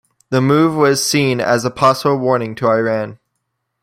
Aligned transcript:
The 0.31 0.41
move 0.41 0.75
was 0.75 1.07
seen 1.07 1.39
as 1.39 1.63
a 1.63 1.69
possible 1.69 2.17
warning 2.17 2.55
to 2.55 2.67
Iran. 2.67 3.19